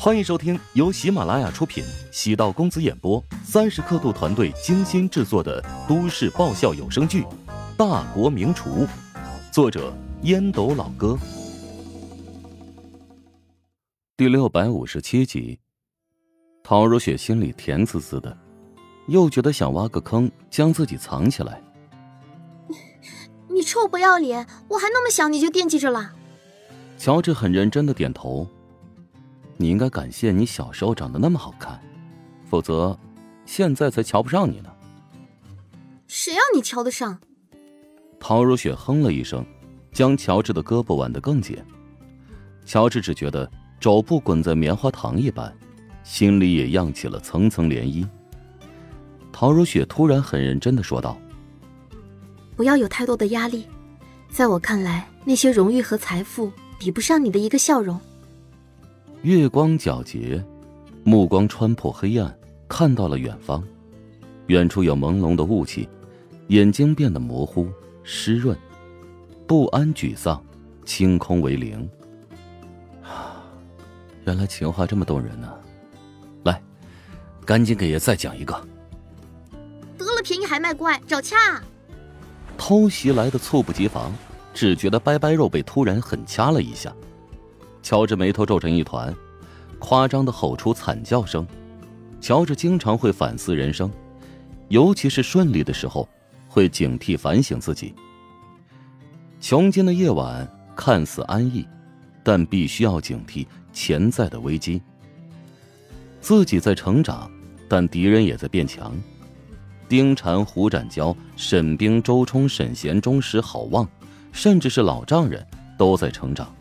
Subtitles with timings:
[0.00, 7.22] 欢迎收听由喜马拉雅出品、喜道公子演播、三十刻度团队精心制作的都市爆笑有声剧
[7.76, 8.86] 《大国名厨》，
[9.52, 9.92] 作者
[10.22, 11.18] 烟斗老哥，
[14.16, 15.58] 第六百五十七集。
[16.62, 18.38] 陶如雪心里甜滋滋的，
[19.08, 21.60] 又觉得想挖个坑将自己藏起来。
[23.50, 24.46] 你臭不要脸！
[24.68, 26.12] 我还那么小你就惦记着了。
[26.96, 28.48] 乔治很认真的点头。
[29.60, 31.78] 你应该感谢你小时候长得那么好看，
[32.48, 32.96] 否则，
[33.44, 34.70] 现在才瞧不上你呢。
[36.06, 37.18] 谁让你瞧得上？
[38.20, 39.44] 陶如雪哼了一声，
[39.92, 41.58] 将乔治的胳膊挽得更紧。
[42.64, 43.50] 乔治只觉得
[43.80, 45.52] 肘部滚在棉花糖一般，
[46.04, 48.08] 心里也漾起了层层涟漪。
[49.32, 51.18] 陶如雪突然很认真的说道
[52.56, 53.66] ：“不要有太多的压力，
[54.30, 58.00] 在我看来，那些荣誉和财富比不上你的一个笑容。”
[59.22, 60.42] 月光皎洁，
[61.02, 62.32] 目光穿破黑暗，
[62.68, 63.62] 看到了远方。
[64.46, 65.88] 远处有朦胧的雾气，
[66.46, 67.68] 眼睛变得模糊、
[68.04, 68.56] 湿润，
[69.44, 70.40] 不安、沮丧，
[70.84, 71.88] 清空为零。
[74.24, 75.52] 原来情话这么动人呢！
[76.44, 76.62] 来，
[77.44, 78.54] 赶紧给爷再讲一个。
[79.98, 81.60] 得了便宜还卖乖，找掐！
[82.56, 84.12] 偷袭来的猝不及防，
[84.54, 86.94] 只觉得掰掰肉被突然狠掐了一下。
[87.88, 89.16] 乔治眉头皱成一团，
[89.78, 91.46] 夸张的吼出惨叫声。
[92.20, 93.90] 乔治经常会反思人生，
[94.68, 96.06] 尤其是顺利的时候，
[96.48, 97.94] 会警惕反省自己。
[99.40, 101.66] 穷尽的夜晚看似安逸，
[102.22, 104.82] 但必须要警惕潜在的危机。
[106.20, 107.30] 自己在成长，
[107.70, 108.94] 但敌人也在变强。
[109.88, 113.88] 丁禅、胡展娇、沈冰、周冲、沈贤、钟石、郝望，
[114.30, 115.42] 甚至是老丈人
[115.78, 116.54] 都在成长。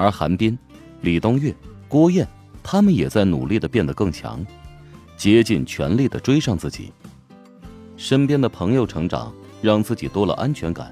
[0.00, 0.58] 而韩冰、
[1.02, 1.54] 李东月、
[1.86, 2.26] 郭燕，
[2.62, 4.42] 他们也在努力的变得更强，
[5.14, 6.90] 竭尽全力的追上自己。
[7.98, 10.86] 身边的朋友成长，让自己多了安全感；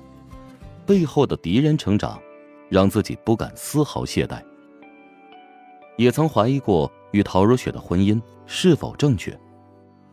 [0.85, 2.21] 背后的敌人成长，
[2.69, 4.43] 让自己不敢丝毫懈怠。
[5.97, 9.35] 也曾怀疑过与陶如雪的婚姻是否正确，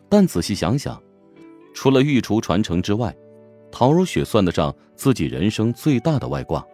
[0.07, 0.97] 但仔细想想，
[1.73, 3.13] 除了御厨传承之外，
[3.69, 6.66] 陶如雪算得上自己人生最大的外挂。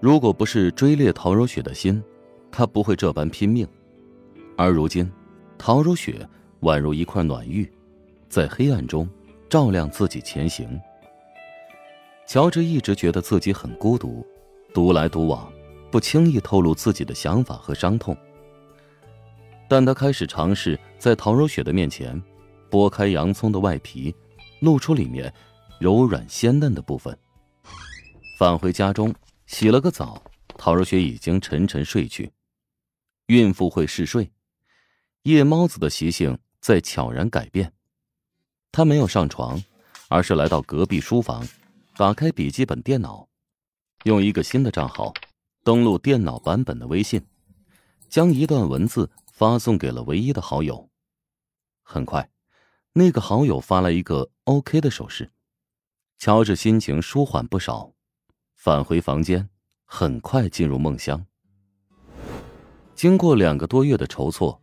[0.00, 2.00] 如果不是追猎陶如雪的心，
[2.52, 3.66] 他不会这般拼命。
[4.56, 5.10] 而如今，
[5.58, 6.26] 陶如雪
[6.60, 7.68] 宛如一块暖玉，
[8.28, 9.08] 在黑暗中
[9.48, 10.80] 照亮自己前行。
[12.28, 14.24] 乔治一直觉得自己很孤独，
[14.72, 15.52] 独来独往，
[15.90, 18.16] 不轻易透露自己的想法和伤痛。
[19.68, 22.22] 但他开始尝试在陶如雪的面前，
[22.70, 24.14] 剥开洋葱的外皮，
[24.60, 25.32] 露出里面
[25.80, 27.16] 柔软鲜嫩的部分。
[28.38, 29.12] 返回家中。
[29.48, 30.22] 洗了个澡，
[30.58, 32.30] 陶若雪已经沉沉睡去。
[33.26, 34.30] 孕妇会嗜睡，
[35.22, 37.72] 夜猫子的习性在悄然改变。
[38.70, 39.60] 她没有上床，
[40.08, 41.48] 而是来到隔壁书房，
[41.96, 43.26] 打开笔记本电脑，
[44.04, 45.14] 用一个新的账号
[45.64, 47.26] 登录电脑版本的微信，
[48.10, 50.90] 将一段文字发送给了唯一的好友。
[51.82, 52.30] 很快，
[52.92, 55.32] 那个好友发来一个 OK 的手势，
[56.18, 57.94] 乔治心情舒缓不少。
[58.58, 59.48] 返回房间，
[59.84, 61.24] 很快进入梦乡。
[62.92, 64.60] 经过两个多月的筹措，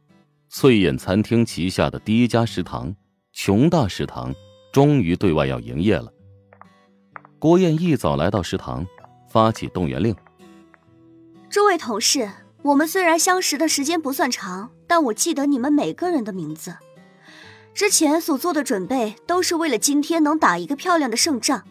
[0.50, 2.94] 翠眼餐厅旗下的第一家食堂——
[3.31, 4.35] 琼大食堂，
[4.73, 6.11] 终于对外要营业了。
[7.39, 8.85] 郭燕一早来到食堂，
[9.29, 10.13] 发起动员令
[11.50, 12.29] ：“诸位同事，
[12.63, 16.75] 我们虽然相识的时间不算长，但我记得你们每个人的名字。
[17.73, 21.66] 之前所做的准备，都是为了今天能打一个漂亮的胜仗。”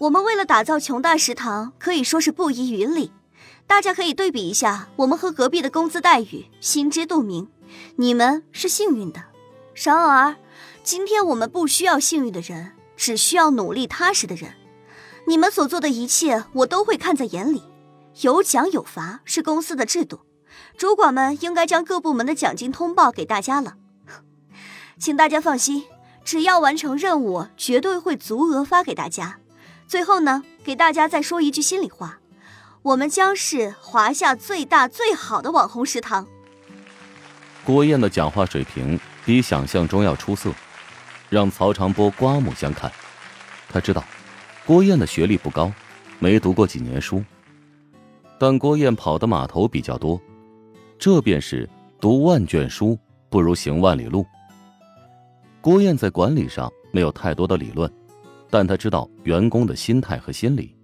[0.00, 3.10] 我们为了打造琼大食堂，可以说是不遗余力。
[3.66, 7.48] 大家可以对比一下，我们和隔壁的工资待遇，心知肚明。
[7.96, 9.24] 你们是幸运的，
[9.74, 10.36] 然而，
[10.84, 14.52] 今天我们不需要幸运的人，只需要努力踏实的人。
[15.26, 17.64] 你们所做的一切，我都会看在眼里。
[18.22, 20.20] 有奖有罚是公司的制度，
[20.76, 23.74] 主管们应该将各部门的奖金通报给大家了。
[24.98, 25.84] 请大家放心，
[26.24, 29.40] 只要完成任务，绝对会足额发给大家。
[29.88, 32.18] 最后呢，给大家再说一句心里话，
[32.82, 36.26] 我们将是华夏最大最好的网红食堂。
[37.64, 40.52] 郭燕的讲话水平比想象中要出色，
[41.30, 42.92] 让曹长波刮目相看。
[43.70, 44.04] 他知道，
[44.66, 45.72] 郭燕的学历不高，
[46.18, 47.24] 没读过几年书，
[48.38, 50.20] 但郭燕跑的码头比较多，
[50.98, 51.66] 这便是
[51.98, 52.98] 读万卷书
[53.30, 54.26] 不如行万里路。
[55.62, 57.90] 郭燕在管理上没有太多的理论。
[58.50, 60.74] 但他知道员工的心态和心理，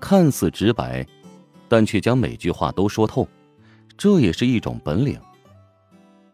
[0.00, 1.06] 看似直白，
[1.68, 3.26] 但却将每句话都说透，
[3.96, 5.18] 这也是一种本领。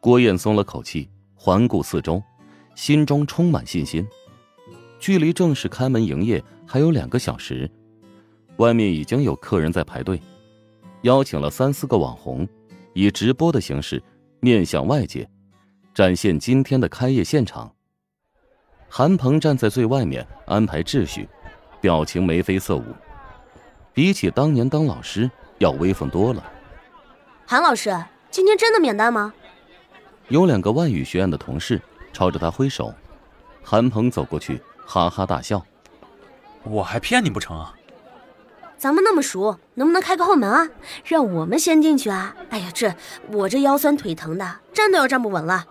[0.00, 2.22] 郭燕松了口气，环顾四周，
[2.74, 4.06] 心中充满信心。
[5.00, 7.70] 距离正式开门营业还有两个小时，
[8.58, 10.20] 外面已经有客人在排队，
[11.02, 12.46] 邀请了三四个网红，
[12.92, 14.02] 以直播的形式
[14.40, 15.28] 面向外界，
[15.94, 17.73] 展现今天的开业现场。
[18.96, 21.28] 韩鹏站在最外面安排秩序，
[21.80, 22.84] 表情眉飞色舞，
[23.92, 26.40] 比起当年当老师要威风多了。
[27.44, 27.92] 韩老师，
[28.30, 29.34] 今天真的免单吗？
[30.28, 31.82] 有两个外语学院的同事
[32.12, 32.94] 朝着他挥手，
[33.64, 34.62] 韩鹏走过去。
[34.86, 35.60] 哈哈大笑，
[36.62, 37.74] 我还骗你不成啊？
[38.78, 40.68] 咱们那么熟，能不能开个后门啊？
[41.04, 42.36] 让我们先进去啊！
[42.50, 42.94] 哎呀，这
[43.32, 45.66] 我这腰酸腿疼的，站都要站不稳了。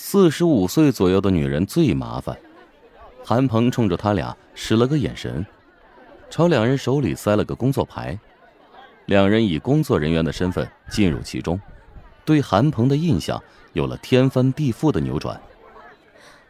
[0.00, 2.38] 四十五岁左右的女人最麻烦。
[3.24, 5.44] 韩鹏冲着他俩使了个眼神，
[6.30, 8.16] 朝两人手里塞了个工作牌。
[9.06, 11.60] 两人以工作人员的身份进入其中，
[12.24, 13.42] 对韩鹏的印象
[13.72, 15.38] 有了天翻地覆的扭转。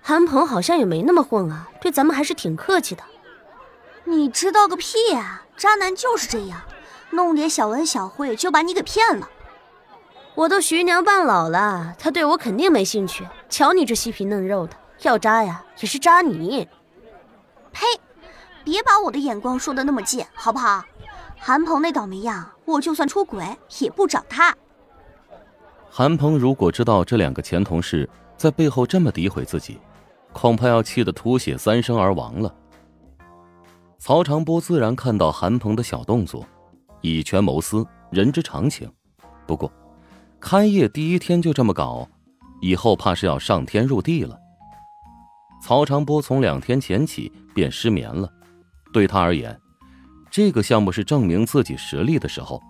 [0.02, 3.02] 韩鹏好像也没那么混啊，对咱们还是挺客气的。
[4.04, 5.46] 你知道个屁啊！
[5.56, 6.60] 渣男就是这样，
[7.12, 9.26] 弄点小恩小惠就把你给骗了。
[10.38, 13.26] 我都徐娘半老了，他对我肯定没兴趣。
[13.48, 16.64] 瞧你这细皮嫩肉的，要渣呀也是渣你。
[17.72, 17.84] 呸！
[18.62, 20.84] 别把我的眼光说的那么贱，好不好？
[21.40, 23.44] 韩鹏那倒霉样，我就算出轨
[23.80, 24.56] 也不找他。
[25.90, 29.80] 韩鹏如果知道这两个前同事在背后这么诋毁自己。
[30.32, 32.54] 恐怕要气得吐血三升而亡了。
[33.98, 36.46] 曹长波自然看到韩鹏的小动作，
[37.00, 38.88] 以权谋私，人之常情。
[39.44, 39.72] 不过，
[40.40, 42.08] 开业第一天就这么搞，
[42.60, 44.38] 以后怕是要上天入地了。
[45.60, 48.32] 曹长波从两天前起便失眠了，
[48.92, 49.58] 对他而言，
[50.30, 52.62] 这个项目是证明自己实力的时候。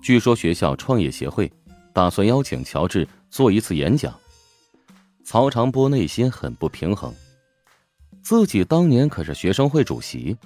[0.00, 1.50] 据说学校创业协会
[1.92, 4.14] 打算邀请乔治做一次演讲。
[5.24, 7.12] 曹长波内心很不平衡，
[8.22, 10.36] 自己当年可是学生会主席，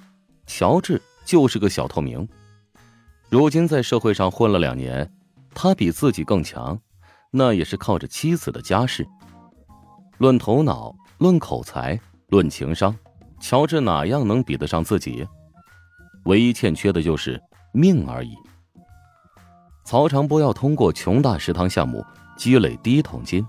[0.47, 2.27] 乔治就是个小透明，
[3.29, 5.09] 如今在社会上混了两年，
[5.55, 6.77] 他比自己更强，
[7.31, 9.07] 那也是靠着妻子的家世。
[10.17, 12.95] 论头脑，论口才，论情商，
[13.39, 15.25] 乔治哪样能比得上自己？
[16.25, 17.41] 唯一欠缺的就是
[17.71, 18.35] 命而已。
[19.85, 22.03] 曹长波要通过琼大食堂项目
[22.35, 23.45] 积累第一桶金。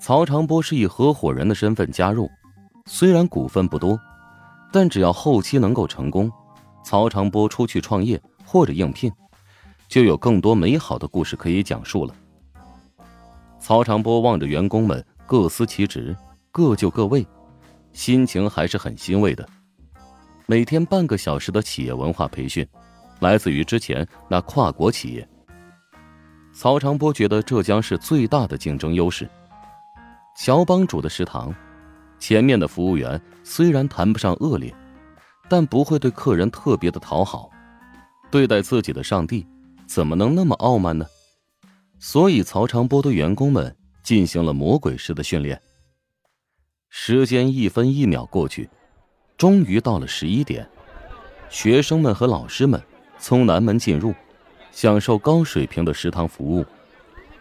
[0.00, 2.28] 曹长波是以合伙人的身份加入，
[2.86, 3.98] 虽然股份不多，
[4.72, 6.30] 但只要后期能够成功，
[6.84, 9.12] 曹长波出去创业或者应聘，
[9.88, 12.14] 就有更多美好的故事可以讲述了。
[13.58, 16.14] 曹长波望着员工们各司其职，
[16.50, 17.26] 各就各位，
[17.92, 19.48] 心情还是很欣慰的。
[20.46, 22.66] 每天半个小时的企业文化培训，
[23.20, 25.26] 来自于之前那跨国企业。
[26.52, 29.28] 曹长波觉得这将是最大的竞争优势。
[30.36, 31.54] 乔帮主的食堂，
[32.18, 34.72] 前面的服务员虽然谈不上恶劣，
[35.48, 37.50] 但不会对客人特别的讨好。
[38.30, 39.46] 对待自己的上帝，
[39.86, 41.06] 怎么能那么傲慢呢？
[41.98, 45.60] 所以曹长波对员工们进行了魔鬼式的训练。
[46.90, 48.68] 时间一分一秒过去，
[49.36, 50.68] 终于到了十一点，
[51.48, 52.82] 学生们和老师们
[53.18, 54.14] 从南门进入，
[54.70, 56.64] 享受高水平的食堂服务。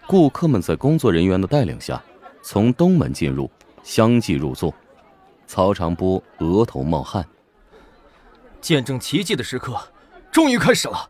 [0.07, 2.01] 顾客们在工作人员的带领下。
[2.45, 3.49] 从东门进入，
[3.83, 4.73] 相继入座。
[5.47, 7.25] 曹长波额头冒汗。
[8.59, 9.79] 见证奇迹的时刻，
[10.29, 11.09] 终于开始了。